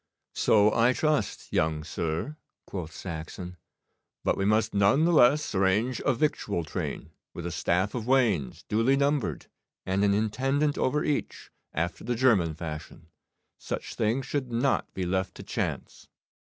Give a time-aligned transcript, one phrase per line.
[0.33, 3.57] 'So I trust, young sir,' quoth Saxon,
[4.23, 8.63] 'but we must none the less arrange a victual train, with a staff of wains,
[8.67, 9.45] duly numbered,
[9.85, 13.09] and an intendant over each, after the German fashion.
[13.59, 16.07] Such things should not be left to chance.